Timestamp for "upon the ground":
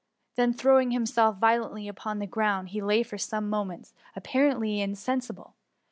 1.87-2.69